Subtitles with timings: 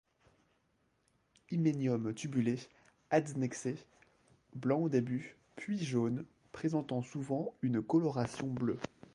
[1.51, 2.57] Hyménium tubulé,
[3.11, 3.77] adnexé,
[4.55, 8.79] blanc au début, puis jaunes, présentant souvent une coloration bleue.